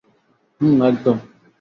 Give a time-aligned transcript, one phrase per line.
[0.61, 1.17] হুম, একদম।